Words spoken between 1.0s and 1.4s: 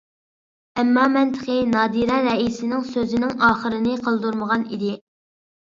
مەن